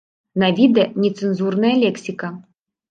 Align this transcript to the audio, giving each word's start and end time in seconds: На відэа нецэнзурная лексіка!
На 0.43 0.47
відэа 0.59 0.87
нецэнзурная 1.03 1.75
лексіка! 1.87 2.37